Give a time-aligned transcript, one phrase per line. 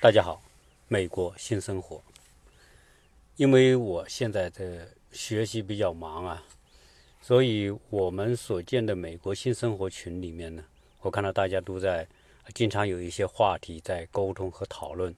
[0.00, 0.42] 大家好，
[0.88, 2.02] 美国新生活。
[3.36, 6.42] 因为我现在的学习比较忙啊，
[7.20, 10.64] 所以我们所建的美国新生活群里面呢，
[11.00, 12.08] 我看到大家都在
[12.54, 15.14] 经常有一些话题在沟通和讨论，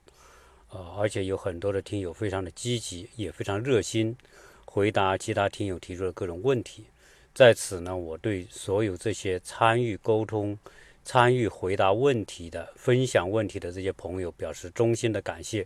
[0.69, 4.17] 呃，而且有很多的听友非常的积极，也非常热心，
[4.77, 6.85] 回答其他听友提出的各种问题。
[7.33, 10.55] 在此呢，我对所有这些参与沟通、
[11.03, 15.65] 参与回答问题的、分享问题的这些朋友表示衷心的感谢，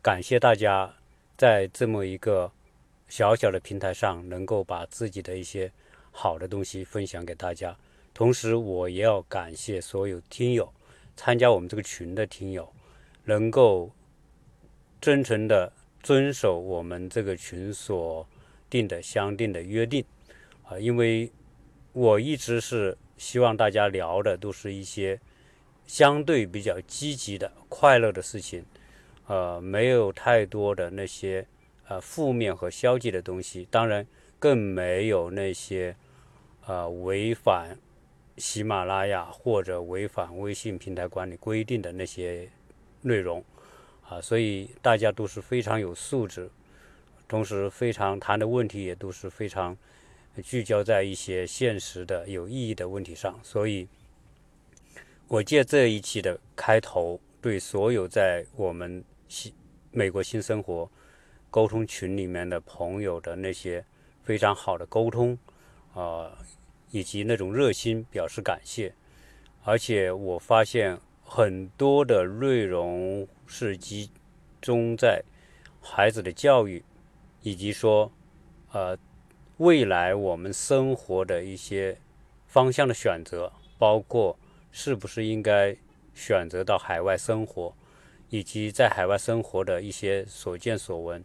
[0.00, 0.94] 感谢大家
[1.36, 2.48] 在这么一个
[3.08, 5.72] 小小的平台上，能够把自己的一些
[6.12, 7.76] 好的东西分享给大家。
[8.14, 10.72] 同时，我也要感谢所有听友
[11.16, 12.72] 参加我们这个群的听友，
[13.24, 13.90] 能够
[15.00, 18.24] 真诚的遵守我们这个群所
[18.68, 20.04] 定的相定的约定。
[20.64, 21.30] 啊，因为
[21.92, 25.20] 我一直是希望大家聊的都是一些
[25.86, 28.64] 相对比较积极的、快乐的事情，
[29.26, 31.46] 呃，没有太多的那些
[31.86, 34.06] 呃负面和消极的东西，当然
[34.38, 35.94] 更没有那些
[36.66, 37.78] 呃违反
[38.36, 42.48] 喜马拉雅或者违反微信平台管理规定的那些
[43.02, 43.42] 内容。
[44.08, 46.48] 啊，所以大家都是非常有素质，
[47.28, 49.76] 同时非常谈的问题也都是非常
[50.42, 53.88] 聚焦在一些现实的有意义的问题上，所以
[55.28, 59.52] 我借这一期的开头，对所有在我们新
[59.90, 60.88] 美国新生活
[61.50, 63.84] 沟通群里面的朋友的那些
[64.22, 65.36] 非常好的沟通
[65.94, 66.30] 啊、
[66.90, 68.92] 以及那种热心表示感谢。
[69.64, 74.10] 而且我发现很多的内容是集
[74.60, 75.22] 中在
[75.80, 76.84] 孩子的教育，
[77.46, 78.10] 以及说
[78.72, 78.98] 呃
[79.58, 81.96] 未来我们生活的一些
[82.48, 84.36] 方向的选择，包括
[84.72, 85.76] 是不是应该
[86.12, 87.72] 选择到海外生活，
[88.30, 91.24] 以及在海外生活的一些所见所闻。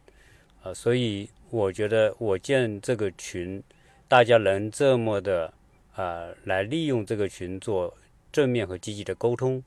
[0.62, 3.64] 呃，所以我觉得我建这个群，
[4.08, 5.52] 大家能这么的
[5.96, 7.98] 呃来利用这个群做
[8.31, 9.64] 正面和积极的沟通，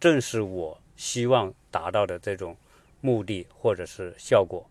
[0.00, 2.56] 正是我希望达到的这种
[3.02, 4.66] 目的或者是效果。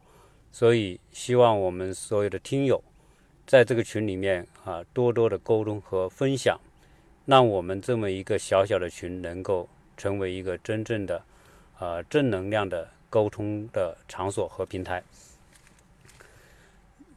[0.53, 2.81] 所以希望我们所有的听友
[3.47, 6.59] 在这个群里面啊，多多的沟通和分享，
[7.25, 11.23] 让我们这么一个小小的群能够成为一个真正的
[11.79, 15.03] 呃正能量的沟通的场所和平台。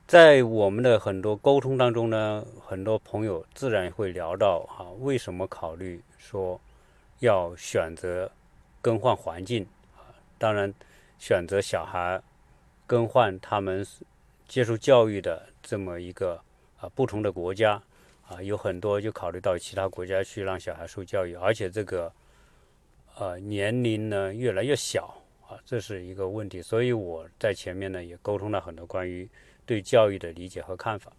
[0.07, 6.59] 在我们的很多沟通当中呢，很多朋友自然会聊到啊，为什么考虑说
[7.19, 8.31] 要选择
[8.81, 10.09] 更换环境啊？
[10.39, 10.73] 当然，
[11.19, 12.23] 选择小孩
[12.87, 13.85] 更换他们
[14.47, 16.41] 接受教育的这么一个
[16.79, 17.83] 啊不同的国家
[18.29, 22.13] 啊，有很多就考虑到其他国家去让小孩受教育，而且这个
[23.17, 26.63] 呃年龄呢越来越小啊，这是一个问题。
[26.63, 29.29] 所以我在前面呢也沟通了很多关于
[29.65, 31.13] 对教育的理解和看法。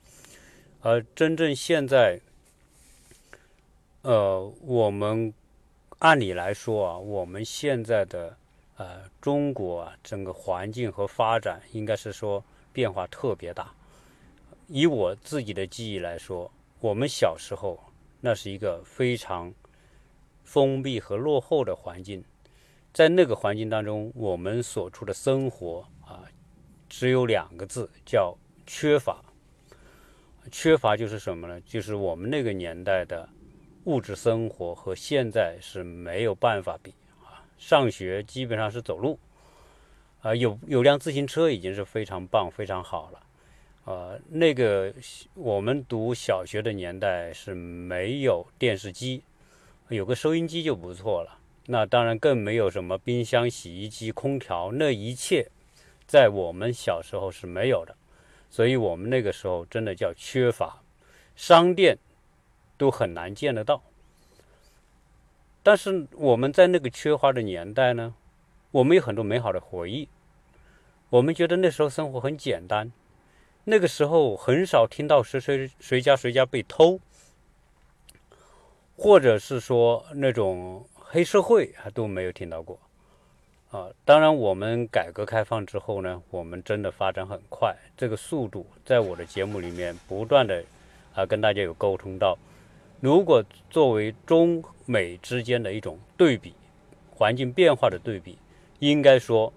[0.82, 2.20] 而真正现在，
[4.04, 5.34] 呃，我们
[6.00, 8.38] 按理来说啊，我们现在的
[8.78, 13.74] 呃中国啊，整个环境和发展应该是说变化特别大。
[14.68, 17.80] 以我自己的记忆来说，我们小时候
[18.22, 19.54] 那是一个非常
[20.44, 22.24] 封闭和落后的环境，
[22.94, 26.24] 在那个环境当中，我们所处的生活啊，
[26.88, 29.24] 只有两个字，叫缺乏。
[30.52, 31.60] 缺乏就是什么呢？
[31.62, 33.28] 就是我们那个年代的
[33.86, 36.94] 物质生活和现在是没有办法比。
[37.58, 39.18] 上学基本上是走路，
[40.22, 43.24] 啊，有有辆自行车已经是非常棒、非常好了。
[43.86, 44.94] 呃，那个
[45.34, 49.24] 我们读小学的年代是没有电视机，
[49.90, 51.40] 有个收音机就不错了。
[51.68, 55.50] 那当然更没有什么冰箱、洗衣机、空调，那一切
[56.06, 57.96] 在我们小时候是没有的。
[58.50, 60.82] 所以我们那个时候真的叫缺乏，
[61.36, 61.98] 商店
[62.78, 63.84] 都很难见得到。
[65.68, 68.14] 但是我们在那个缺乏的年代呢，
[68.72, 70.08] 我们有很多美好的回忆。
[71.10, 72.90] 我们觉得那时候生活很简单，
[73.66, 77.02] 那个时候很少听到谁谁谁家谁家被偷，
[78.96, 82.80] 或者是说那种黑社会还都没有听到过。
[83.72, 90.64] 啊，当然，我们改革开放之后呢，我们真的发展很快，这个速度在我的节目里面不断的
[91.14, 92.38] 啊跟大家有沟通到。
[93.00, 96.54] 如果作为中美之间的一种对比，
[97.12, 98.38] 环境变化的对比，
[98.80, 99.54] 应该说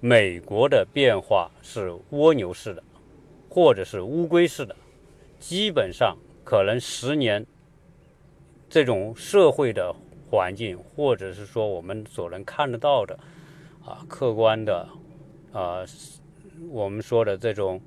[0.00, 2.82] 美国的变化是蜗牛式的，
[3.48, 4.74] 或者是乌龟式的，
[5.38, 7.46] 基本上可能十年
[8.68, 9.94] 这种社会的
[10.28, 13.18] 环境，或者是说我们所能看得到的
[13.84, 14.88] 啊客观的
[15.52, 15.84] 啊
[16.70, 17.80] 我们说的这种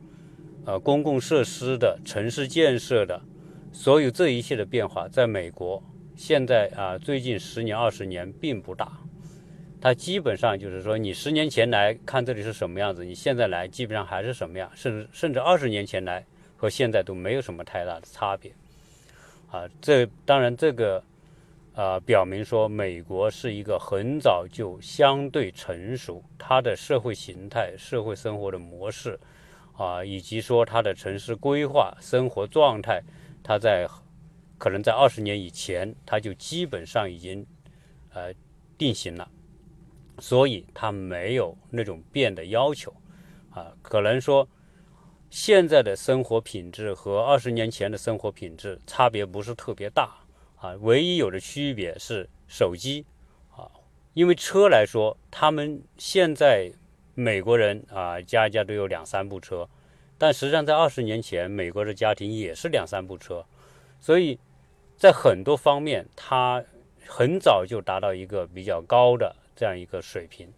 [0.66, 3.22] 呃公共设施的城市建设的
[3.75, 5.83] 所有这一切的变化，在美国
[6.16, 8.89] 现在啊最近十年二十年并不大。
[9.81, 16.25] 它基本上就是说，你十年前来看这里是什么样子，你现在来基本上还是什么样，甚至甚至二十年前来
[16.56, 18.50] 和现在都没有什么太大的差别。
[19.51, 21.04] 啊，这当然这个
[21.75, 29.19] 啊表明说，美国是一个很早就相对成熟，它的社会形态、社会生活的模式
[29.78, 33.04] 啊，以及说它的城市规划、生活状态，
[33.47, 33.88] 它在
[34.57, 37.45] 可能在二十年以前，它就基本上已经
[38.09, 38.33] 呃
[38.75, 39.30] 定型了。
[40.18, 42.89] 所以它没有那种变的要求，
[43.50, 44.47] 啊，可能说
[45.30, 50.15] 现在的生活品质和二十年前的生活品质差别不是特别大，
[50.56, 53.06] 啊，唯一有的区别是手机，
[53.57, 53.69] 啊，
[54.13, 56.71] 因为车来说，他们现在
[57.13, 59.69] 美国人啊家家都有两三部车，
[60.17, 63.45] 但实际上在二十年前，美国的家庭也是两三部车，
[64.00, 64.39] 所以
[64.97, 66.63] 在很多方面，它
[67.06, 69.35] 很早就达到一个比较高的。
[69.57, 70.50] 这样一个水平，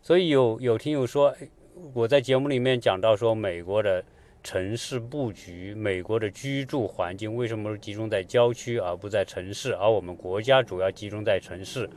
[0.00, 1.34] 所以有有听友说，
[1.92, 4.04] 我在节目里面讲到说，美国的
[4.40, 9.74] 城市布局，美国的居住环境为什么集中在郊区而不在城市？
[9.74, 11.90] 而我们国家主要集中在城市，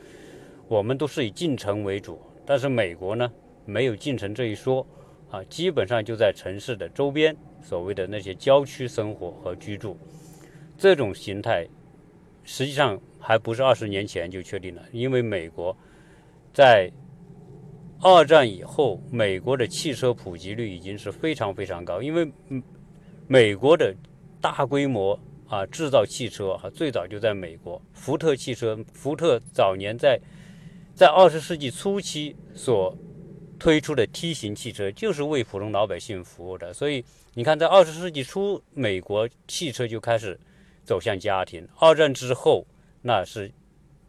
[0.67, 3.31] 我们都是以进城为主，但是美国呢，
[3.63, 4.83] 没有进城这一说
[5.33, 9.97] 啊，基本上就在城市的周边，所谓的那些郊区生活和居住，
[10.77, 11.67] 这种形态
[12.43, 15.75] 实际上还不是二十年前就确定了，因为美国。
[16.53, 16.87] 在
[17.99, 22.31] 二战以后，美国的汽车普及率已经是非常非常高，因为
[23.25, 23.91] 美国的
[24.39, 27.81] 大规模啊制造汽车啊，最早就在美国。
[27.91, 30.21] 福特汽车，福特早年在
[30.93, 32.95] 在二十世纪初期所
[33.63, 36.73] 推出的 T 型汽车，就是为普通老百姓服务的。
[36.73, 37.01] 所以
[37.33, 40.37] 你看，在二十世纪初，美国汽车就开始
[40.83, 41.65] 走向家庭。
[41.79, 42.65] 二战之后，
[43.03, 43.49] 那是。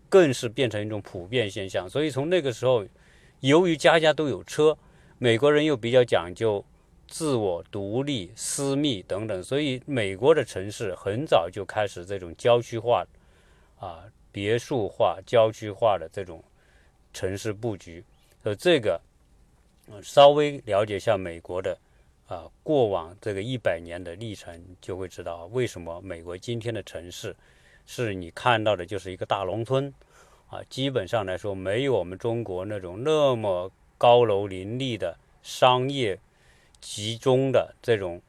[0.07, 2.87] 更是变成一种普遍现象，所以从那个时候，
[3.41, 4.79] 由于家家都有车，
[5.19, 6.65] 美国人又比较讲究
[7.09, 13.05] 自我独立、私密等等，所以美国的城市很早就开始这种郊区化、
[13.81, 16.41] 啊别墅化、郊区化的这种
[17.13, 18.05] 城市布局。
[18.45, 19.01] 呃，这个
[20.03, 21.79] 稍微了解一下美国的
[22.27, 27.35] 啊过往这个一百年的历程，就会知道为什么美国今天的城市。
[27.87, 29.93] 是你看到的，就是一个大农村，
[30.49, 36.19] 啊，基本上来说没有我们中国那种那么高楼林立的商业
[36.81, 38.23] 集中的这种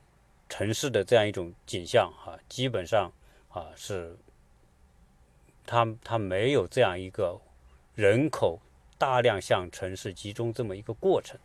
[0.49, 3.09] 城市的这样一种景象，哈，基本上
[3.47, 4.17] 啊是，
[5.65, 7.39] 它它没有这样一个
[7.93, 8.59] 人口
[8.97, 11.39] 大量向城市集中这么一个过程，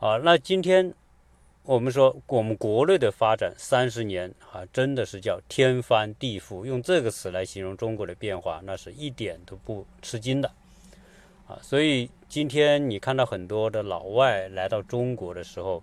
[0.00, 0.92] 啊，那今天。
[1.64, 6.64] 我们说，我们国内的发展三十年啊，真的是叫天翻地覆。
[6.64, 10.50] 用这个词来形容中国的变化，那是一点都不吃惊的
[11.46, 11.58] 啊。
[11.62, 15.82] 所以今天你看到很多的老外来到中国的时候，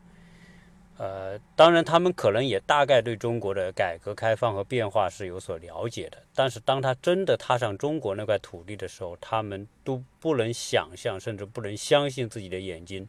[0.98, 6.18] 呃，当然他们可能也大概对中国的改革开放和变化是有所了解的。
[6.34, 13.08] 但是当他真的踏上中国那块土地的时候，他们都不能想象，甚至不能相信自己的眼睛。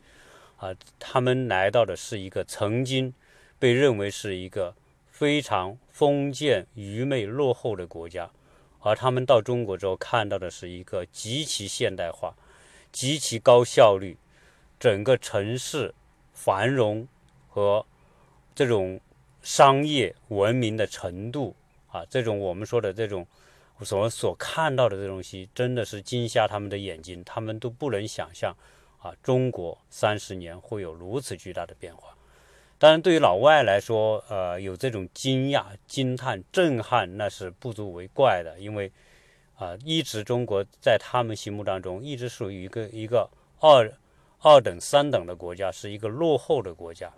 [0.59, 3.15] 啊，他们来到的是一个曾经
[3.59, 4.75] 被认为是一个
[5.11, 8.31] 非常封建、愚昧、落后的国家，
[8.81, 12.35] 而他们到中国之后看到的是一个极其现代化、
[12.93, 14.17] 极其高效率、
[14.79, 15.95] 整个城市
[16.33, 17.07] 繁荣
[17.49, 17.85] 和
[18.55, 19.00] 这种
[19.43, 21.55] 商业文明的程度
[21.91, 23.27] 啊，这种我们说的这种
[23.83, 28.57] 所所看到的这东西，真的是惊瞎他们的眼睛，他们都不能想象。
[29.09, 32.15] 啊，中国三十年会有如此巨大的变化？
[32.79, 38.59] 当然，对于老外来说，呃，有这种惊讶、惊叹、震撼，那是不足为怪的。
[38.59, 38.93] 因为，
[39.57, 43.29] 啊，一直中国在他们心目当中一直属于一个一个
[43.61, 43.93] 二
[44.41, 47.12] 二等、三等的国家，是一个落后的国家。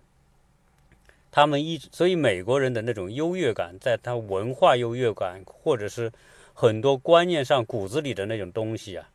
[1.31, 6.11] 他们一所以美国人的那种优越感，在他文化优越感，或者是
[6.55, 9.11] 很多观念上骨子里的那种东西啊。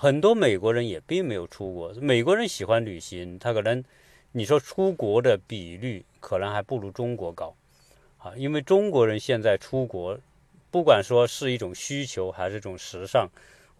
[0.00, 1.92] 很多美国人也并没有出国。
[1.94, 3.82] 美国人喜欢旅行，他可能
[4.30, 7.52] 你说出国的比率可能还不如中国高
[8.18, 8.32] 啊。
[8.36, 10.16] 因为中国人现在出国，
[10.70, 13.28] 不管说是一种需求还是一种时尚，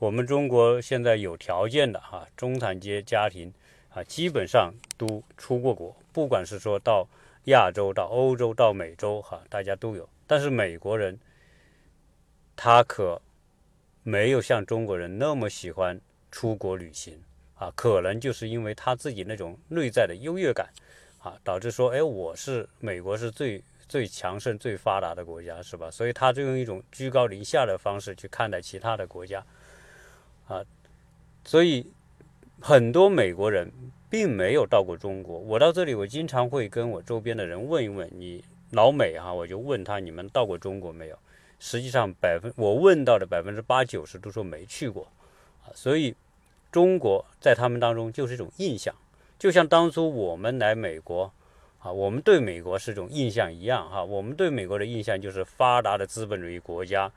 [0.00, 3.54] 我们中国现在有条件的哈中产阶家庭
[3.90, 7.06] 啊，基本上都出过国，不管是说到
[7.44, 10.08] 亚洲到欧洲到美洲哈，大家都有。
[10.26, 11.16] 但是美国人
[12.56, 13.22] 他可
[14.02, 17.20] 没有像中国人那么喜欢出国旅行
[17.56, 20.68] 啊，可能就是因为他自己那种内在的优越感
[21.20, 25.90] 啊，导致说，哎，我是美国是最最强盛、最发达的国家，是吧？
[25.90, 29.44] 所以他就用一种居高临下的方式去看待其他的国家
[30.46, 30.64] 啊，
[31.44, 31.86] 所以
[32.60, 33.72] 很多美国人。
[34.10, 35.38] 并没有到过中国。
[35.38, 41.18] 我到这里，我经常会跟我周边的人问一问你老美哈，我就问他你们到过中国没有？
[41.58, 45.06] 实际上百分我问到的百分之八九十都说没去过。
[45.74, 46.14] 所以
[46.70, 48.94] 中国在他们当中就是一种印象，
[49.38, 51.32] 就像当初我们来美国
[51.78, 54.04] 啊，我们对美国是种印象一样哈。
[54.04, 57.10] 我们对美国的印象就是发达的资本主义国家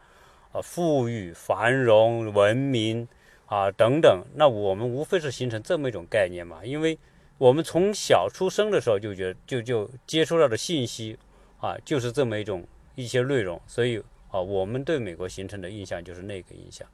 [0.51, 3.08] 啊，富裕、繁荣、文明。
[3.51, 6.63] 啊，等等，那我们无非是形成这么一种概念嘛？
[6.63, 6.98] 因为
[7.38, 11.17] 我们从小出生的时候就觉得就就接触到的信息
[11.60, 12.65] 啊，就是这么一种
[12.96, 16.88] 一些内容，所以啊，我们对美国形成的印象就是那个印象。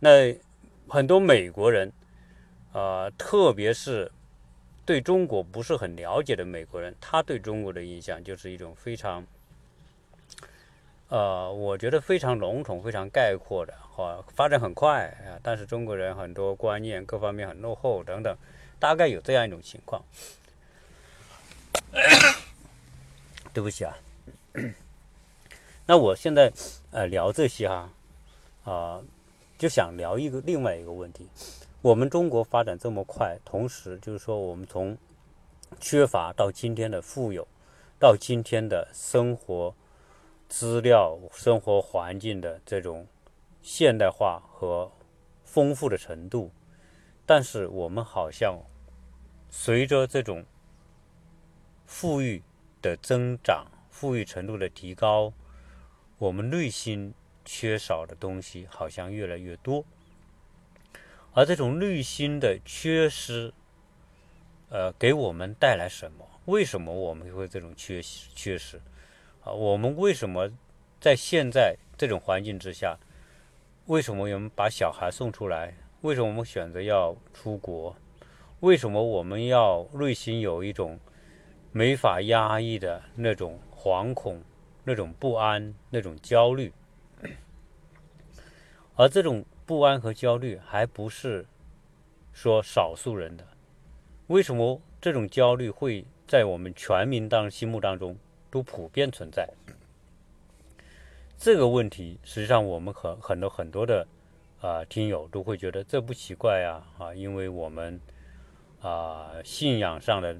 [0.00, 0.34] 那
[0.90, 1.92] 很多美国人
[2.72, 4.10] 啊，特别是
[4.84, 9.24] 对中国不是很了解的美国人，他对中国的印象就是一种非常。
[11.08, 18.36] 呃，我觉得非常笼统、非常概括的，哈，发展很快啊，但是中国人很多观念各方面很落后等等，
[18.78, 20.04] 大概有这样一种情况。
[23.52, 23.96] 对不起啊，
[25.86, 26.52] 那我现在
[26.92, 27.90] 呃聊这些哈，
[28.62, 29.02] 啊，
[29.60, 31.28] 就想聊一个另外一个问题，
[31.82, 34.96] 我们中国发展这么快，同时就是说我们从
[35.78, 37.46] 缺乏到今天的富有，
[37.98, 39.74] 到今天的生活。
[40.48, 43.06] 资料、生活环境的这种
[43.62, 44.90] 现代化和
[45.44, 46.50] 丰富的程度，
[47.24, 48.58] 但是我们好像
[49.48, 50.44] 随着这种
[51.86, 52.42] 富裕
[52.82, 55.32] 的增长、富裕程度的提高，
[56.18, 57.14] 我们内心
[57.44, 59.84] 缺少的东西好像越来越多。
[61.32, 63.52] 而这种内心的缺失，
[64.68, 66.26] 呃，给我们带来什么？
[66.46, 68.80] 为什么我们会这种缺缺失？
[69.44, 70.50] 啊，我们为什么
[71.00, 72.98] 在现在这种环境之下，
[73.86, 75.74] 为什么我们把小孩送出来？
[76.00, 77.94] 为什么我们选择要出国？
[78.60, 80.98] 为什么我们要内心有一种
[81.72, 84.42] 没法压抑的那种惶恐、
[84.84, 86.72] 那种不安、那种焦虑？
[89.00, 91.46] 而这种不安和焦虑还不是
[92.34, 93.46] 说少数人的，
[94.26, 98.14] 为什么这种焦虑会在我们全民当心目当中？
[98.50, 99.48] 都普遍存在
[101.38, 104.06] 这个问题，实际上我们很很多很多的
[104.60, 107.98] 啊听友都会觉得这不奇怪呀啊，因为我们
[108.82, 110.36] 啊信仰上的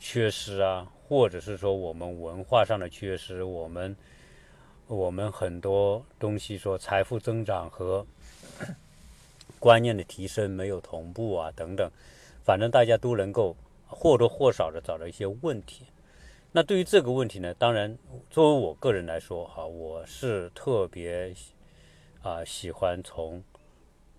[0.00, 3.94] 缺失啊，或者是说我们文化上的缺失，我们
[4.92, 8.06] 我们很多东西说财富增长和
[9.58, 11.90] 观念的提升没有同步啊等等，
[12.44, 13.56] 反正大家都能够
[13.86, 15.86] 或多或少的找到一些问题。
[16.52, 17.96] 那对于这个问题呢，当然，
[18.28, 21.34] 作为我个人来说，哈，我是特别
[22.20, 23.42] 啊喜欢从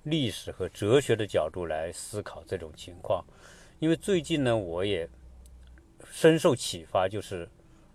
[0.01, 3.23] 历史和哲学的角度来思考这种情况，
[3.77, 5.07] 因为最近呢，我也
[6.11, 7.47] 深受启发，就是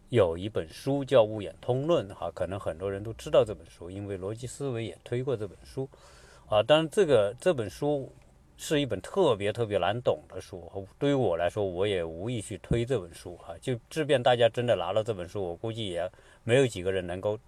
[0.09, 5.89] 有一本书叫《物演通论》，哈，可能很多人都知道这本书，因为逻辑思维也推过这本书，
[6.49, 8.13] 啊，当然这个这本书。
[8.61, 13.55] 是一本特别特别难懂的书，对于我来说，我也无意去推这本书哈。
[13.61, 16.11] 就即便大家真的拿了这本书，我估计也
[16.43, 17.39] 没有几个人能够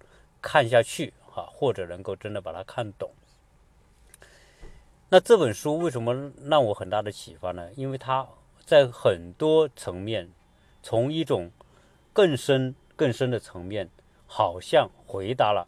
[0.40, 3.11] 看下去哈，或者能够真的把它看懂。
[5.09, 7.69] 那这本书为什么让我很大的启发呢？
[7.75, 8.25] 因为它
[8.64, 10.31] 在很多层面，
[10.81, 11.50] 从一种
[12.12, 13.88] 更深更深的层面，
[14.26, 15.67] 好像回答了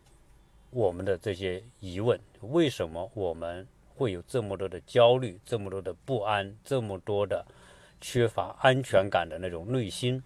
[0.70, 3.66] 我们的这些疑问：为什么我们？
[3.94, 7.46] 会有这么多的焦虑，这么多的不安，这么多的
[8.00, 10.20] 缺乏安全感的那种内心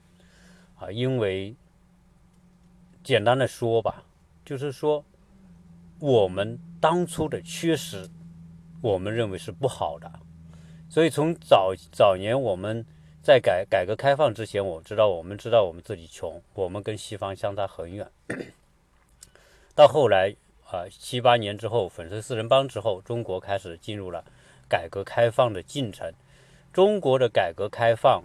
[0.79, 0.91] 啊！
[0.91, 1.55] 因为
[3.03, 4.05] 简单的说吧，
[4.45, 5.05] 就是说
[5.99, 8.09] 我们当初的缺失，
[8.81, 10.11] 我们认为是不好的。
[10.89, 12.87] 所以从早早年我们
[13.27, 18.09] 在改改革开放之前，我知道我们知道我们自己穷，我们跟西方相差很远。
[19.75, 20.37] 到后来。
[20.69, 24.25] 啊，七八年之后，粉碎四人帮之后，中国开始进入了
[24.69, 26.13] 改革开放的进程。
[26.73, 28.25] 中国的改革开放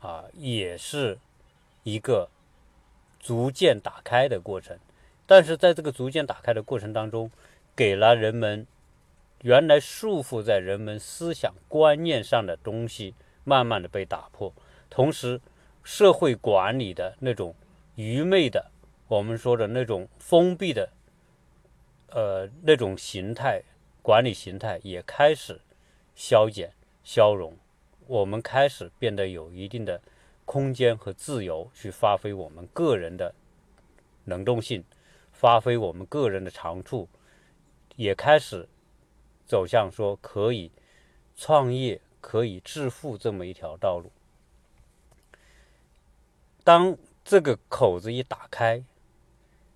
[0.00, 1.16] 啊，也是
[1.84, 2.28] 一个
[3.20, 4.76] 逐渐打开的过程。
[5.26, 7.30] 但是在这个逐渐打开的过程当中，
[7.76, 8.66] 给了人们
[9.42, 13.14] 原来束缚在人们思想观念上的东西，
[13.48, 14.52] 慢慢的被打破，
[14.90, 15.40] 同时
[15.84, 17.54] 社会管理的那种
[17.94, 18.72] 愚昧的，
[19.06, 20.90] 我们说的那种封闭的，
[22.08, 23.62] 呃，那种形态
[24.02, 25.60] 管理形态也开始
[26.16, 26.72] 消减、
[27.04, 27.56] 消融，
[28.08, 30.02] 我们开始变得有一定的
[30.44, 33.32] 空间和自由去发挥我们个人的
[34.24, 34.82] 能动性，
[35.30, 37.08] 发挥我们个人的长处，
[37.94, 38.68] 也开始
[39.46, 40.72] 走向说可以
[41.36, 44.10] 创业、可以致富这么一条道路。
[46.64, 48.82] 当这个口子一打开，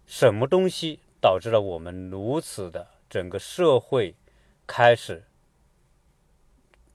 [0.04, 4.16] 什么东西导致了我们如此的整个社会
[4.66, 5.22] 开始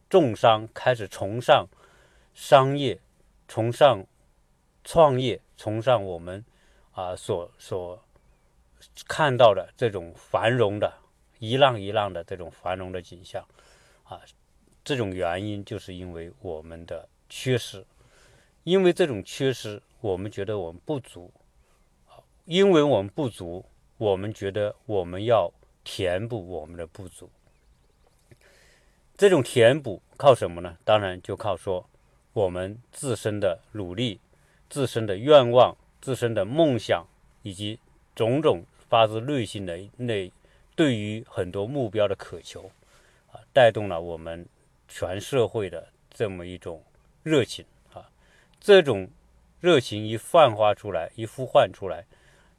[0.09, 1.69] 重商，开始崇尚
[2.33, 2.99] 商业，
[3.47, 4.05] 崇尚
[4.83, 6.43] 创业，崇尚我们
[6.91, 8.03] 啊所所
[9.07, 10.95] 看到的这种繁荣的
[11.39, 13.47] 一浪一浪的这种繁荣的景象
[14.03, 14.19] 啊，
[14.85, 17.83] 这种原因就是因为我们的缺失。
[18.63, 21.31] 因为这种缺失，我们觉得我们不足，
[22.45, 23.63] 因为我们不足，
[23.97, 25.51] 我们觉得我们要
[25.83, 27.29] 填补我们的不足。
[29.15, 30.77] 这种填补靠什么呢？
[30.83, 31.87] 当然就靠说
[32.33, 34.19] 我们自身的努力、
[34.67, 37.05] 自身的愿望、自身的梦想，
[37.43, 37.79] 以及
[38.15, 40.31] 种种发自内心的那
[40.75, 42.71] 对于很多目标的渴求，
[43.31, 44.47] 啊，带动了我们
[44.87, 46.83] 全社会的这么一种
[47.23, 48.09] 热情啊。
[48.59, 49.09] 这种
[49.59, 52.05] 热情一泛化出来，一呼唤出来，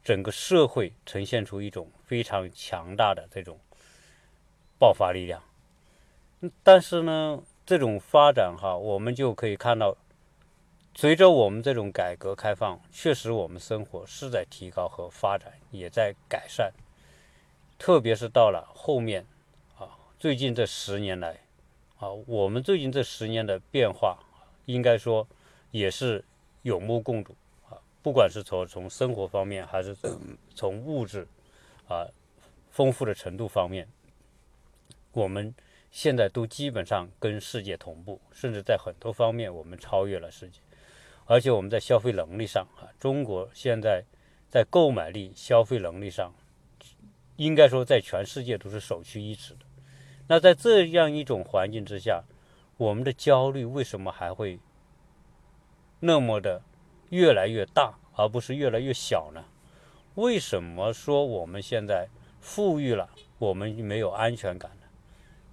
[0.03, 3.59] 整个社会呈现出一种非常强大的这种
[4.79, 5.43] 爆发力量。
[6.63, 9.97] 但是呢，这种发展哈，我们就可以看到，
[10.95, 16.73] 随着我们这种改革开放，确实我们生活是在提高和发展，也在改善。
[17.79, 19.27] 特别是到了后面
[19.79, 21.41] 啊，最近这十年来
[21.99, 24.19] 啊，我们最近这十年的变化，
[24.65, 25.27] 应该说。
[25.73, 26.25] 也是
[26.63, 27.35] 有目共睹
[27.69, 29.95] 啊，不管是从从生活方面，还是
[30.55, 31.27] 从物质
[31.87, 32.07] 啊
[32.71, 33.87] 丰富的程度方面，
[35.13, 35.55] 我们
[35.91, 40.61] 现在都基本上跟世界同步，甚至在很多方面我们超越了世界。
[41.27, 44.05] 而且我们在消费能力上啊，中国现在
[44.49, 46.33] 在购买力、消费能力上，
[47.37, 49.66] 应该说在全世界都是首屈一指的。
[50.29, 52.25] 那在这样一种环境之下，
[52.77, 54.59] 我们的焦虑为什么还会？
[56.01, 56.63] 那么的
[57.11, 59.45] 越来越大，而不是越来越小呢？
[60.17, 62.09] 为什么说我们现在
[62.41, 64.87] 富裕了，我们没有安全感呢？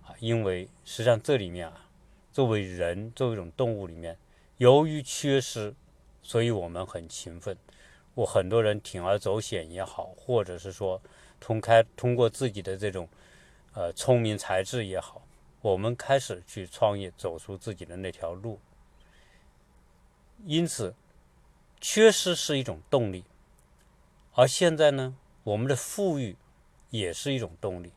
[0.07, 1.87] 啊，因为实际上这里面啊，
[2.31, 4.17] 作为人，作为一种动物里面，
[4.57, 5.73] 由于缺失，
[6.21, 7.55] 所以我们很勤奋。
[8.15, 11.01] 我很多人铤而走险也好，或者是说
[11.39, 13.07] 通开通过自己的这种
[13.73, 15.25] 呃聪明才智也好，
[15.61, 18.59] 我们开始去创业，走出自己的那条路。
[20.45, 20.93] 因此，
[21.79, 23.23] 缺失是一种动力，
[24.33, 26.35] 而现在呢，我们的富裕
[26.89, 27.93] 也是一种动力。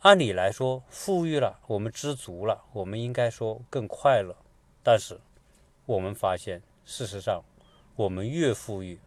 [0.00, 4.36] 按理来说，富裕了，我们知足了，我们应该说更快乐。
[4.82, 5.20] 但是，
[5.86, 7.42] 我们发现，事实上，
[7.96, 9.00] 我们越富裕，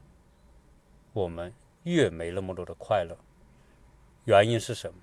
[1.13, 3.17] 我们越没那么多的快乐。
[4.25, 4.99] 原因是什么？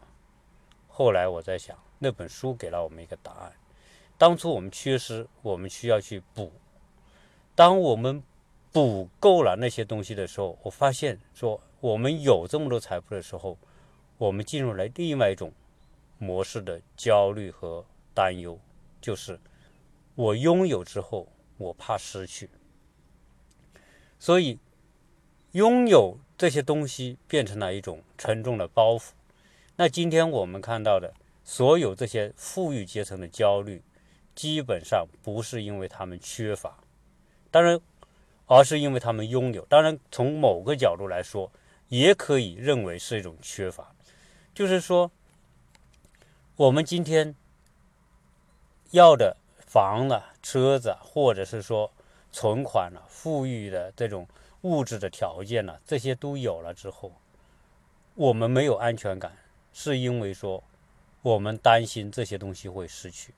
[0.98, 3.52] 后来我在想，那本书给了我们一个答案：
[4.16, 6.50] 当初我们缺失，我们需要去补。
[7.54, 8.22] 当我们
[8.72, 13.58] 补够了那些东西的时候，我发现说我们有这么多财富的时候，
[14.16, 15.52] 我们进入了另外一种
[16.16, 18.58] 模式的焦虑和担忧，
[18.98, 19.38] 就是
[20.14, 21.28] 我拥有之后，
[21.58, 22.48] 我怕失去，
[24.18, 24.58] 所以
[25.52, 29.10] 拥有这些东西变成了一种沉重的包袱。
[29.78, 31.12] 那今天我们看到的
[31.44, 33.82] 所有这些富裕阶层的焦虑，
[34.34, 36.78] 基本上不是因为他们缺乏。
[37.50, 37.78] 当然，
[38.46, 39.66] 而是因为他们拥有。
[39.66, 41.52] 当然，从某个角度来说，
[41.88, 43.94] 也可以认为是一种缺乏。
[44.54, 45.10] 就是说，
[46.56, 47.34] 我们今天
[48.92, 51.92] 要的房子、车子，或者是说
[52.32, 54.26] 存款了、富裕的这种
[54.62, 57.12] 物质的条件呢，这些都有了之后，
[58.14, 59.36] 我们没有安全感，
[59.78, 60.64] 是因为说
[61.20, 63.34] 我们担心这些东西会失去。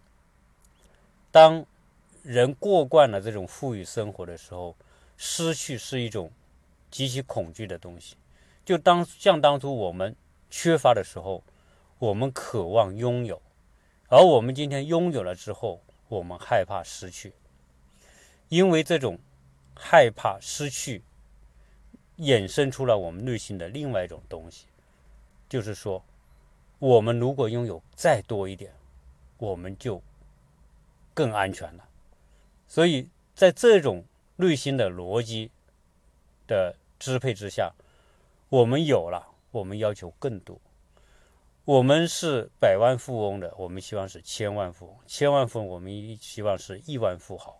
[1.32, 1.66] 当
[2.22, 4.76] 人过惯了这种富裕生活的时候，
[5.16, 6.30] 失去是一种
[6.92, 8.16] 极其恐惧的东西。
[8.64, 10.14] 就当像当初我们
[10.48, 11.42] 缺乏的时候，
[11.98, 13.42] 我们渴望拥有；
[14.08, 17.32] 而我们今天拥有了之后，我们害怕失去。
[18.48, 19.18] 因为这种
[19.74, 21.02] 害怕失去，
[22.18, 24.66] 衍生出了我们内心的另外一种东西，
[25.48, 26.04] 就是说，
[26.78, 28.72] 我们如果拥有再多一点，
[29.36, 30.00] 我们就
[31.12, 31.88] 更安全了。
[32.66, 34.04] 所以在这种
[34.36, 35.50] 内心的逻辑
[36.46, 37.72] 的支配之下，
[38.48, 40.60] 我们有了，我们要求更多。
[41.64, 47.58] 我们是百万富翁的，我们希望是千万富翁；千万富翁，我们希望是亿万富豪。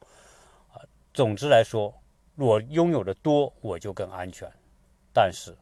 [0.73, 0.81] 啊，
[1.13, 1.93] 总之来说，
[2.37, 4.51] 我拥有的多，我就更安全。
[5.13, 5.55] 但是，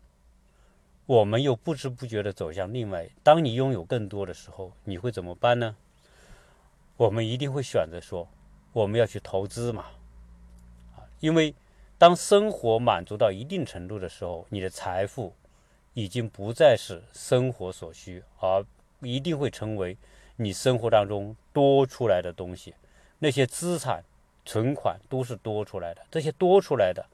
[1.07, 3.09] 我们又不知不觉地走向另外。
[3.23, 5.77] 当你拥有更多的时候，你会怎么办呢？
[6.97, 8.29] 我们一定会选择说，
[8.73, 9.87] 我们要去投资嘛。
[10.97, 11.55] 啊，因为
[11.97, 15.33] 当生活满足到一定程度的时候，你的财富。
[15.99, 18.63] 已经不再是生活所需，而
[19.01, 19.97] 一定会成为
[20.37, 22.75] 你生活当中多出来的东西。
[23.19, 24.05] 那些资产、
[24.45, 27.07] 存款都是多出来的，这些多出来的，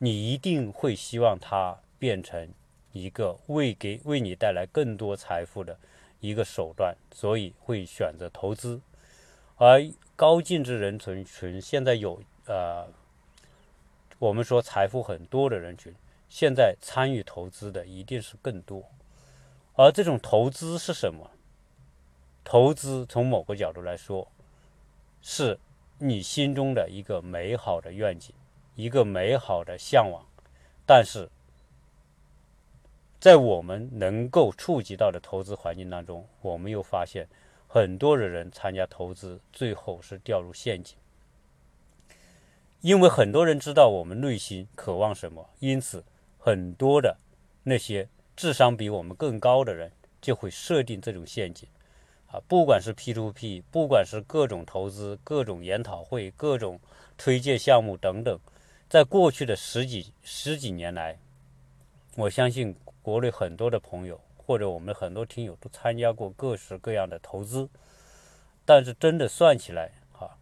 [0.00, 2.50] 你一定会希望它变成
[2.94, 5.78] 一个为给为你带来更多财富的
[6.20, 8.80] 一个手段，所以会选择投资。
[9.56, 9.84] 而
[10.16, 12.86] 高净值人群群现在有呃，
[14.18, 15.94] 我们说财富很多的人群。
[16.28, 18.82] 现在参与投资的一定是更多，
[19.74, 21.30] 而这种投资是什么？
[22.42, 24.26] 投资从某个角度来说，
[25.22, 25.58] 是
[25.98, 28.34] 你心中的一个美好的愿景，
[28.74, 30.26] 一个美好的向往。
[30.84, 31.30] 但是，
[33.24, 37.26] 在我们能够触及到的投资环境当中，我们又发现
[37.66, 40.94] 很多的人参加投资，最后是掉入陷阱。
[42.82, 46.04] 因为很多人知道我们内心渴望什么，因此。
[46.38, 47.16] 很多的
[47.62, 48.06] 那些
[48.36, 51.66] 智商比我们更高的人，就会设定这种陷阱，
[52.26, 56.78] 啊，不管是 P to P，不管是各种投资、各种研讨会、各种
[57.16, 58.38] 推介项目等等，
[58.86, 61.18] 在过去的十几十几年来，
[62.16, 67.68] 我相信国内很多的朋友或者我们很多听友都参加过各式各样的投资，
[68.64, 70.32] 但是真的算起来，啊，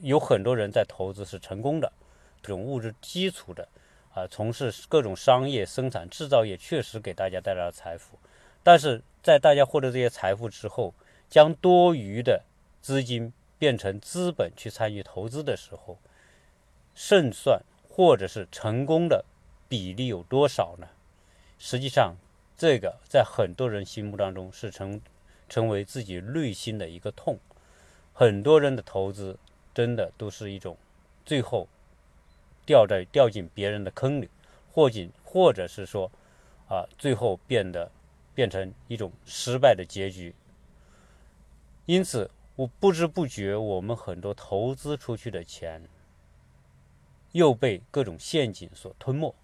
[0.00, 1.90] 有很多人在投资是成功的，
[2.42, 3.66] 这种物质基础的。
[4.12, 8.18] 啊，从事各种商业生产制造业，确实给大家带来了财富。
[8.62, 10.92] 但是在大家获得这些财富之后，
[11.28, 12.42] 将多余的
[12.82, 15.96] 资金变成资本去参与投资的时候，
[16.92, 19.24] 胜算或者是成功的
[19.68, 20.88] 比例有多少呢？
[21.60, 22.16] 实际上，
[22.56, 25.00] 这个在很多人心目当中是成
[25.48, 27.38] 成为自己内心的一个痛。
[28.12, 29.38] 很多人的投资
[29.72, 30.76] 真的都是一种
[31.24, 31.68] 最后。
[32.66, 34.28] 掉在掉进别人的坑里，
[34.70, 36.08] 或进或者是说，
[36.68, 37.90] 啊，最后变得
[38.32, 40.32] 变成一种失败的结局。
[41.86, 45.82] 因此，我不知不觉，我们很多投资出去的钱
[47.32, 49.34] 又被各种陷阱所吞没，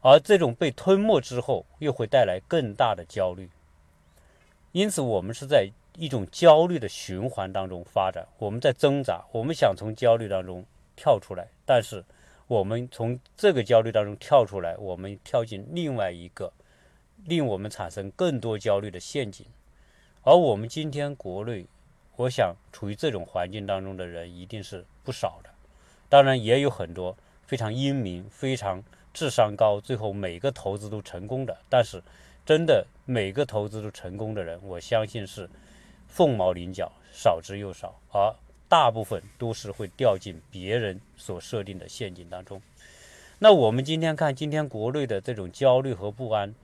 [0.00, 3.50] 而这种被吞没之后，又会带来更大的焦虑。
[4.72, 10.64] 因此，我们是在一种焦虑的循环当中发展，我们在挣扎，我们想从焦虑当中。
[11.00, 12.04] 跳出来，但是
[12.48, 16.52] 我们从这个焦虑当中跳出来，我们跳进另外一个
[17.24, 19.46] 令我们产生更多焦虑的陷阱。
[20.24, 21.64] 而我们今天国内，
[22.16, 25.50] 我想处于这种环境当中的人一定是不少的。
[26.08, 28.82] 当然，也有很多非常英明、非常
[29.18, 31.58] 智商高，最后每个投资都成功的。
[31.68, 32.00] 但是，
[32.46, 35.50] 真的每个投资都成功的人，我相信是
[36.06, 38.00] 凤毛麟角，少之又少。
[38.12, 38.32] 而
[38.68, 42.62] 大部分都是会掉进别人所设定的陷阱当中。
[43.40, 46.54] 那我们今天看，今天国内的这种焦虑和不安，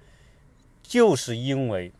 [0.81, 1.91] 就是因为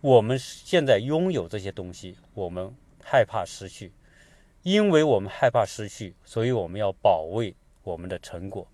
[0.00, 3.92] 我们现在拥有这些东西，我们害怕失去。
[4.62, 8.66] 因为我们害怕失去，所以我们要保卫我们的成果。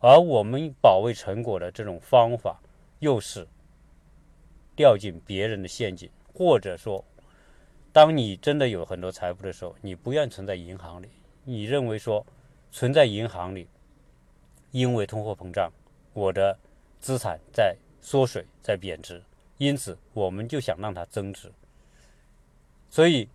[0.00, 2.60] 而我们保卫成果的这种方法，
[3.00, 3.46] 又是
[4.76, 7.04] 掉进别人的陷阱，或者说。
[7.90, 11.08] 当你真的有很多财富的时候，你不愿存在银行里，
[11.42, 12.24] 你认为说
[12.70, 13.66] 存在银行里，
[14.70, 15.72] 因为通货膨胀，
[16.12, 16.56] 我的
[17.00, 19.20] 资产在缩水，在贬值，
[19.56, 21.50] 因此我们就想让它增值。
[22.88, 23.28] 所以，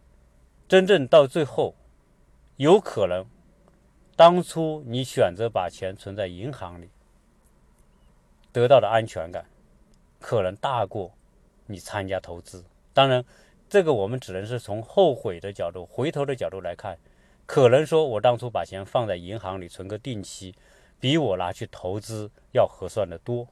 [0.67, 1.75] 真正到最后，
[2.55, 3.25] 有可能
[4.15, 6.89] 当初你选择把钱存在银行里，
[8.51, 9.45] 得到的安全感，
[10.19, 11.13] 可能大过
[11.67, 12.63] 你参加投资。
[12.93, 13.23] 当然。
[13.69, 16.95] 这个我们只能是从后悔的角度、回头的角度来看，
[17.47, 20.53] 可能说我当初把钱放在银行里存个定期，
[20.99, 23.47] 比我拿去投资要合算的多。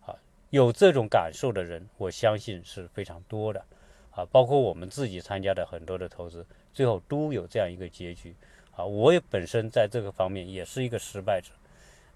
[0.00, 0.16] 啊，
[0.48, 3.64] 有这种感受的人，我相信是非常多的。
[4.10, 8.34] 啊，包括我们自己参加的很多的投资，最后都有这样一个结局。
[8.76, 11.50] 啊，我也本身在这个方面也是一个失败者。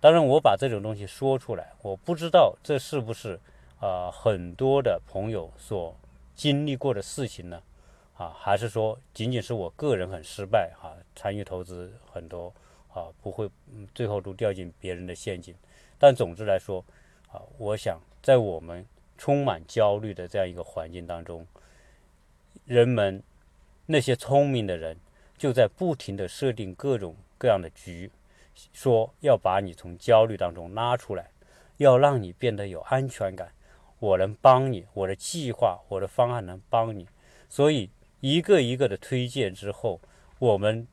[0.01, 3.39] 当然，我把这种东西说出来，我不知道这是不是
[3.81, 5.95] 啊很多的朋友所。
[6.37, 7.63] 经历过的事情呢，
[8.17, 10.99] 啊，还是说仅仅是我个人很失败啊？
[11.15, 12.53] 参与投资很多
[12.93, 13.49] 啊，不会，
[13.95, 15.55] 最后都掉进别人的陷阱。
[15.97, 16.85] 但总之来说，
[17.31, 18.85] 啊，我想在我们
[19.17, 21.47] 充满焦虑的这样一个环境当中，
[22.65, 23.23] 人们
[23.87, 24.97] 那些聪明的人
[25.37, 28.11] 就在不停的设定各种各样的局，
[28.73, 31.31] 说要把你从焦虑当中拉出来，
[31.77, 33.53] 要让你变得有安全感。
[33.99, 37.09] 我能帮你，我的计划，我的方案能帮你。
[37.49, 40.01] 所以一个一个的推荐之后，
[40.39, 40.87] 我们。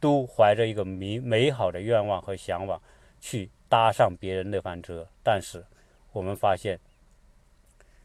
[0.00, 2.80] 都怀着一个美美好的愿望和向往
[3.20, 5.64] 去搭上别人那班车，但是
[6.12, 6.78] 我们发现，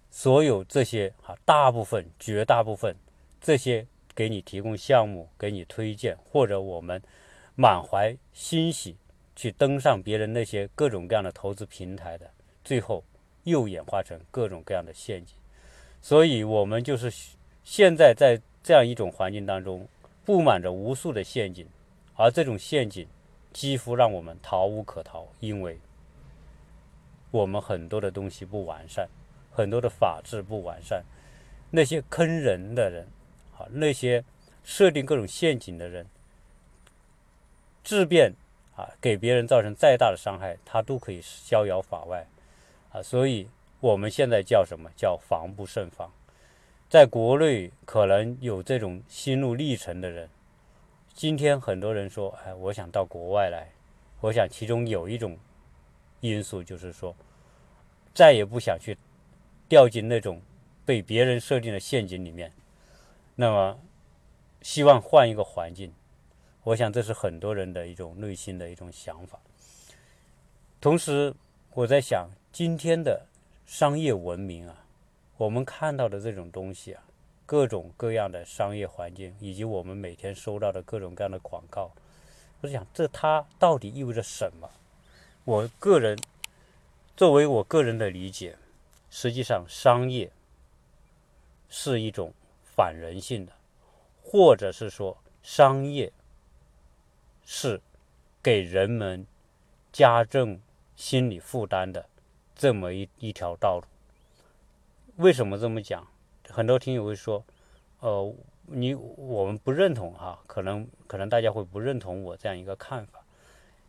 [0.09, 2.95] 所有这些啊，大部分、绝大部分
[3.39, 7.01] 这些给你提供项目、给你推荐，或者我们
[7.55, 8.95] 满怀欣喜
[9.35, 12.29] 去登上别人那些各种各样的投资平台的，
[12.63, 13.03] 最后
[13.43, 15.35] 又演化成各种各样的陷阱。
[16.01, 17.11] 所以，我们就是
[17.63, 19.87] 现在在这样一种环境当中，
[20.25, 21.67] 布满着无数的陷阱。
[22.15, 23.07] 而这种陷阱
[23.51, 25.79] 几乎让我们逃无可逃，因为
[27.31, 29.09] 我们很多的东西不完善，
[29.51, 31.03] 很多的法制不完善，
[31.71, 33.07] 那些坑人的人，
[33.57, 34.23] 啊，那些
[34.63, 36.05] 设定各种陷阱的人，
[37.83, 38.33] 质变
[38.75, 42.25] 啊，给别人造成再大的伤害，他都可以逍遥法外，
[42.91, 43.47] 啊，所以
[43.79, 46.11] 我们现在叫什么叫防不胜防？
[46.89, 50.29] 在国内可能有这种心路历程的人。
[51.13, 53.71] 今天很多人说：“哎，我想到国外来。”
[54.21, 55.37] 我想其中有一种
[56.21, 57.13] 因素就是说，
[58.13, 58.97] 再也不想去
[59.67, 60.41] 掉进那种
[60.85, 62.51] 被别人设定的陷阱里面。
[63.35, 63.79] 那么，
[64.61, 65.93] 希望换一个环境。
[66.63, 69.39] 我想这是很多人的一种内心的一种想法。
[70.79, 71.33] 同时，
[71.73, 73.25] 我在想，今天的
[73.65, 74.85] 商业文明啊，
[75.37, 77.03] 我们看到的这种东西啊。
[77.45, 81.91] 各种各样的商业环境，以及我们每天收到的各种各样的广告，
[82.61, 84.69] 我想这它到底意味着什么？
[85.43, 86.17] 我个人
[87.17, 88.55] 作为我个人的理解，
[89.11, 90.31] 实际上商业
[91.67, 92.33] 是一种
[92.75, 93.53] 反人性的，
[94.23, 96.11] 或者是说商业
[97.45, 97.81] 是
[98.41, 99.27] 给人们
[99.91, 100.59] 加重
[100.95, 102.07] 心理负担的
[102.55, 103.85] 这么一一条道路。
[105.17, 106.07] 为什么这么讲？
[106.49, 107.43] 很多听友会说
[108.01, 108.33] ：“呃，
[108.65, 113.23] 你我们不认同哈，可能可能大家会不认同我这样一个看法。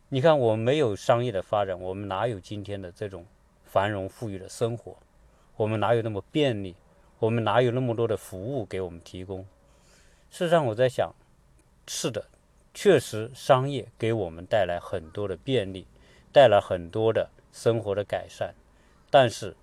[0.09, 3.25] 你看，我们没有商业的发展，我们哪有今天的这种
[3.65, 4.95] 繁荣富裕的生活？
[5.55, 6.75] 我们哪有那么便利？
[7.19, 9.45] 我们哪有那么多的服务给我们提供？
[10.29, 11.13] 事实上，我在想，
[11.87, 12.25] 是的，
[12.73, 15.85] 确实商业给我们带来很多的便利，
[16.31, 18.53] 带来很多的生活的改善，
[19.09, 19.55] 但是。”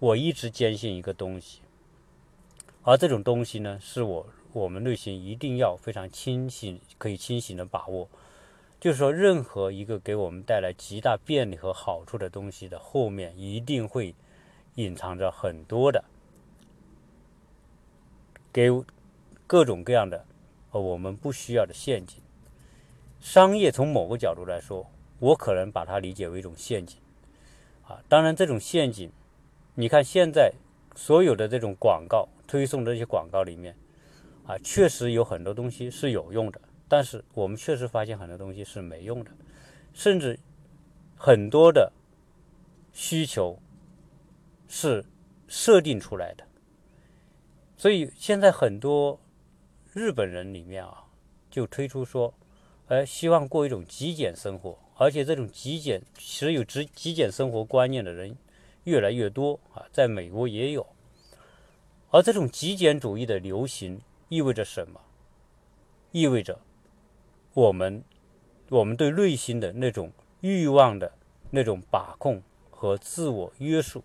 [0.00, 1.60] 我一直坚信一个东西，
[2.82, 8.06] 而这种东西呢，是我我们内心一定要非常清醒、可以清醒的把握。
[8.78, 14.14] 就是说，任何一个给我们带来极大便利和好处的东西的后面，一定会
[14.76, 16.04] 隐藏着很多的
[18.52, 18.70] 给
[19.46, 20.24] 各种各样的
[20.70, 22.20] 呃我们不需要的陷阱。
[23.20, 26.98] 商业从某个角度来说，我可能把它理解为一种陷阱
[27.86, 28.02] 啊。
[28.08, 29.10] 当然，这种陷阱。
[29.76, 30.52] 你看，现在
[30.94, 33.74] 所有的这种广告推送这些广告里面，
[34.46, 39.30] 啊，确实有很多东西是有用的，但是我们确实发现很多东西是没用的，
[39.94, 40.38] 甚至
[41.16, 41.90] 很多的
[42.92, 43.58] 需求
[44.76, 45.04] 是
[45.46, 46.44] 设定出来的。
[47.76, 49.20] 所以现在很多
[49.92, 51.04] 日本人里面啊，
[51.48, 52.34] 就推出说，
[52.88, 58.36] 哎，希望过一种极简生活，而且这种极简持有极极简生活观念的人。
[58.82, 60.84] 越来越多啊，在美国也有，
[62.10, 65.00] 而这种极简主义的流行意味着什么？
[66.10, 66.60] 意味着
[67.54, 68.02] 我们
[68.70, 71.12] 我们对内心的那种欲望的
[71.50, 74.02] 那种把控和自我约束。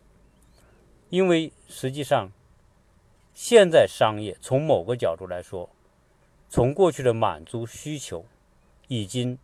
[1.09, 2.31] 因为实际上，
[3.33, 5.69] 现在商业从某个角度来说，
[6.49, 8.25] 从过去的满足需求，
[8.87, 9.37] 已经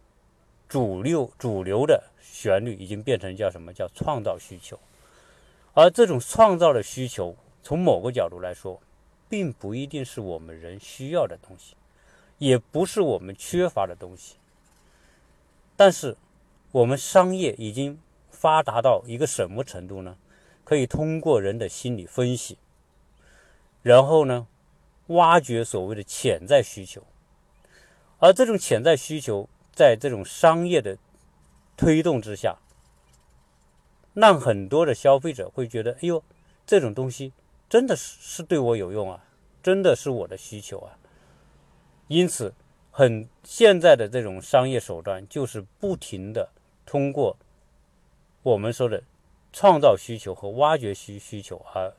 [0.67, 4.79] 主流主流的旋律已经变成叫什么叫创造需求。
[5.73, 8.79] 而这种创造的需求，从某个角度来说，
[9.27, 11.75] 并不一定是我们人需要的东西，
[12.37, 14.35] 也不是我们缺乏的东西。
[15.75, 16.15] 但是，
[16.71, 17.99] 我们商业已经
[18.29, 20.15] 发达到一个什么程度呢？
[20.65, 22.57] 可以通过人的心理分析，
[23.81, 24.47] 然后呢，
[25.07, 27.03] 挖掘所谓的潜在需求。
[28.19, 30.97] 而这种潜在需求，在这种商业的
[31.77, 32.57] 推动之下。
[34.13, 36.23] 让很多的消费者会觉得，哎呦，
[36.65, 37.33] 这种东西
[37.67, 39.25] 真的是是对我有用啊，
[39.61, 40.97] 真的是我的需求啊。
[42.07, 42.53] 因此，
[42.91, 46.49] 很现在的这种商业手段，就是不停的
[46.85, 47.35] 通过
[48.41, 49.03] 我们说的
[49.55, 51.89] 创造需求和挖掘需需求而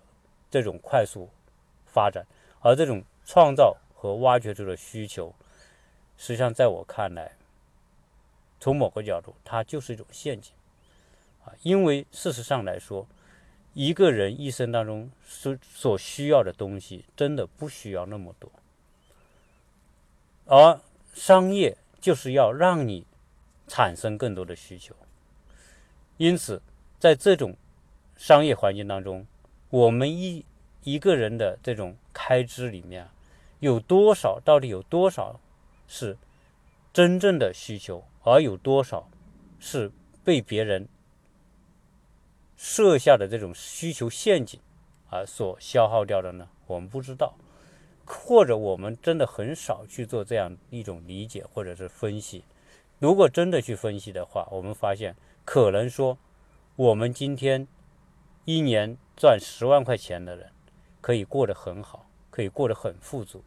[0.50, 1.30] 这种快速
[1.86, 2.26] 发展，
[2.60, 5.34] 而这种创造和挖掘出的需求，
[6.18, 7.32] 实际上在我看来，
[8.60, 10.52] 从某个角度，它就是一种陷阱
[11.46, 13.08] 啊，因为事实上来说，
[13.72, 18.52] 一个人一生当中所所需要的东西，真的不需要那么多。
[20.44, 20.78] 而
[21.14, 23.06] 商业就是要让你
[23.66, 24.94] 产生更多的需求，
[26.18, 26.60] 因此，
[27.06, 27.56] 在这种
[28.16, 29.24] 商业环境当中，
[29.70, 30.44] 我们一
[30.82, 33.06] 一个人的这种开支里面，
[33.60, 35.38] 有多少到底有多少
[35.86, 36.18] 是
[36.92, 39.08] 真正的需求，而有多少
[39.60, 39.88] 是
[40.24, 40.88] 被别人
[42.56, 44.58] 设下的这种需求陷阱
[45.08, 46.48] 啊所消耗掉的呢？
[46.66, 47.36] 我们不知道。
[48.04, 52.42] 或者我们真的很少去做这样一种理解或者是分析。
[52.98, 55.14] 如果真的去分析的话，我们发现
[55.44, 56.18] 可能说，
[56.76, 57.66] 我们今天
[58.44, 60.50] 一年赚十万块钱的人，
[61.00, 63.42] 可以过得很好，可以过得很富足，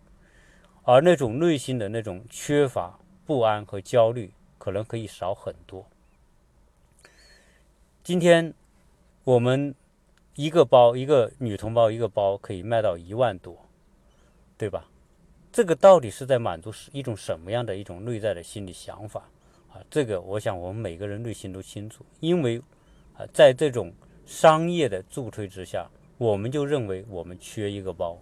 [0.84, 5.88] 而那种内心的那种缺乏、不安和焦虑，可能可以少很多。
[8.04, 8.52] 今天
[9.24, 9.76] 我们
[10.34, 13.66] 一个包，一个女同胞一个包可以卖到一万多。
[14.58, 14.90] 对吧？
[15.54, 19.30] 这个到底是在满足一种什么样的一种内在的心理想法
[19.72, 19.80] 啊？
[19.90, 22.04] 这个我想我们每个人内心都清楚。
[22.20, 22.62] 因为
[23.20, 23.94] 啊，在这种
[24.26, 28.18] 商业的助推之下，我们就认为我们缺一个包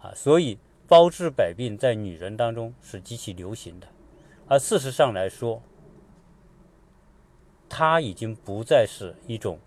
[0.00, 3.86] 啊，所以包治百病在女人当中是极其流行的。
[4.48, 5.62] 而事实上来说，
[7.68, 9.58] 它已经不再是一种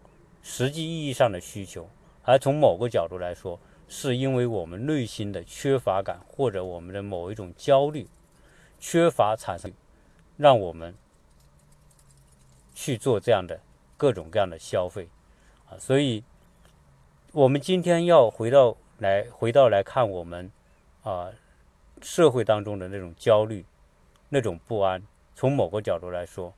[0.42, 1.88] 实际意义上的需求，
[2.24, 3.60] 而从某个角度来说。
[3.86, 8.08] 是因为我们内心的缺乏感，或者我们的某一种焦虑、
[8.80, 9.72] 缺乏产生，
[10.36, 10.96] 让我们
[12.74, 13.60] 去做这样的
[13.98, 15.08] 各种各样的消费
[15.70, 15.78] 啊。
[15.78, 16.24] 所以，
[17.32, 20.52] 我们今天要回到来，回到来看我们
[21.04, 21.30] 啊
[22.02, 23.66] 社会当中的那种焦虑、
[24.30, 25.02] 那种不安，
[25.36, 26.54] 从某个角度来说，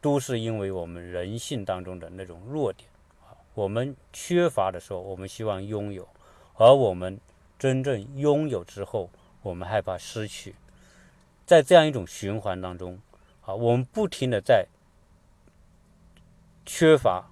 [0.00, 2.88] 都是因为我们人性当中的那种弱点
[3.22, 3.32] 啊。
[3.54, 6.08] 我们缺乏的时候，我们希望拥有。
[6.56, 7.18] 而我们
[7.58, 9.10] 真正拥有之后，
[9.42, 10.54] 我们害怕失去，
[11.44, 13.00] 在这样一种循环当中，
[13.44, 14.66] 啊，我们不停的在
[16.64, 17.30] 缺乏、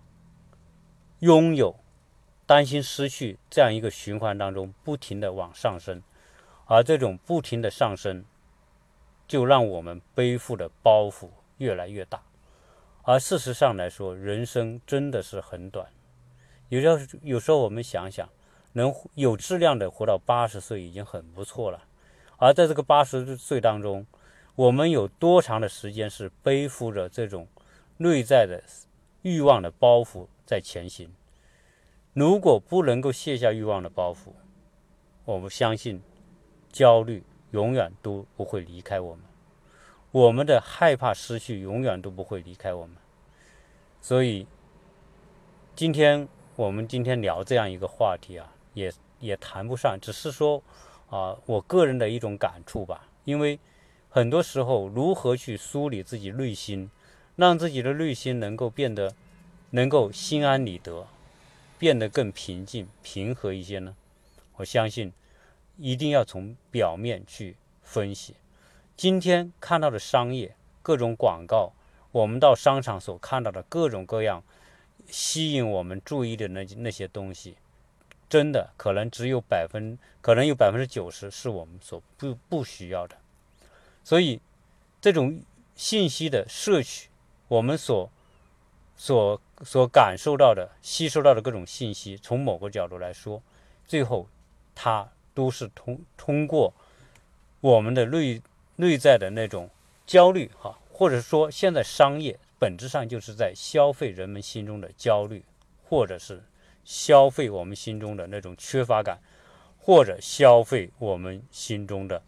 [1.21, 1.77] 拥有、
[2.47, 6.03] 担心失去这样一个循环当中，不停的往上升，
[6.67, 8.25] 而这种不停的上升，
[9.27, 12.23] 就让我们背负的包袱越来越大。
[13.03, 15.89] 而事实上来说，人生真的是很短，
[16.69, 18.29] 有时候有时候我们想想。
[18.75, 21.85] 能有质量的活到八十岁已经很不错了，
[22.39, 24.07] 而在这个八十岁当中，
[24.55, 27.47] 我们有多长的时间是背负着这种
[27.99, 28.65] 内在的
[29.23, 31.11] 欲望的包袱在前行？
[32.13, 34.33] 如果不能够卸下欲望的包袱，
[35.25, 36.03] 我们相信
[36.71, 39.25] 焦虑永远都不会离开我们，
[40.11, 42.97] 我们的害怕失去永远都不会离开我们。
[44.01, 44.47] 所以，
[45.75, 48.53] 今天我们今天聊这样一个话题啊。
[48.75, 50.63] 也也谈不上，只是说，
[51.11, 53.07] 啊，我个人的一种感触吧。
[53.25, 53.61] 因为
[54.09, 56.91] 很多时候，如何去梳理自己内心，
[57.43, 59.17] 让自己的内心能够变得
[59.71, 61.09] 能够心安理得，
[61.77, 63.97] 变得更平静、平和一些呢？
[64.59, 65.13] 我相信，
[65.77, 68.37] 一定要从表面去分析。
[68.97, 71.73] 今天看到的商业各种广告，
[72.13, 74.45] 我们到商场所看到的各种各样
[75.09, 77.57] 吸引我们注意的那那些东西。
[78.29, 83.17] 真的可能只有百分，可能有百分之九十是我们所不不需要的，
[84.05, 84.41] 所以
[85.01, 85.43] 这种
[85.75, 87.09] 信息的摄取，
[87.53, 88.11] 我们所
[88.97, 93.43] 所所感受到的、吸收到的各种信息，从某个角度来说，
[93.87, 94.27] 最后
[94.75, 96.73] 它都是通通过
[97.61, 98.41] 我们的内
[98.77, 99.69] 内在的那种
[100.07, 105.45] 焦虑哈，或者说现在商业本质上就是在消费人们心中的焦虑，
[105.85, 106.43] 或者是。
[106.85, 109.21] 消费我们心中的那种缺乏感，
[109.79, 112.21] 或者消费我们心中的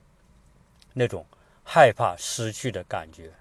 [0.92, 1.26] 那种
[1.64, 3.32] 害怕失去的感觉，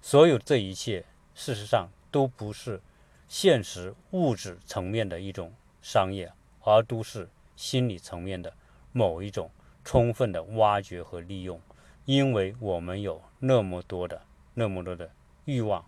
[0.00, 1.04] 所有这一切，
[1.34, 2.80] 事实上都不是
[3.28, 8.52] 现实物质层面的一种商业，而都是心理层面的
[8.92, 9.50] 某一种
[9.84, 11.60] 充分的挖掘和利用。
[12.04, 14.22] 因为我们有那么多的、
[14.54, 15.08] 那么多的
[15.44, 15.84] 欲望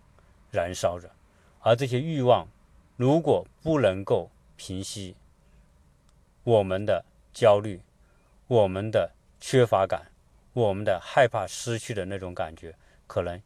[0.49, 1.11] 燃烧着，
[1.59, 2.47] 而这些欲望
[2.95, 5.15] 如果不能够平息
[6.43, 7.81] 我们的焦虑，
[8.47, 10.09] 我们的缺乏感，
[10.53, 12.73] 我们的害怕失去的那种感觉，
[13.07, 13.41] 可能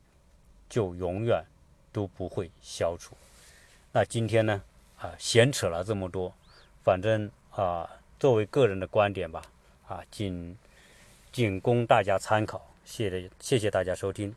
[0.70, 1.44] 就永远
[1.92, 3.16] 都不会消除。
[3.92, 4.62] 那今天呢，
[4.98, 6.34] 啊，闲扯了这么多，
[6.84, 9.42] 反正啊，作为个人的观点吧，
[9.88, 10.58] 啊，仅
[11.32, 12.66] 仅供大家参考。
[12.86, 14.36] 谢谢谢谢大家收听。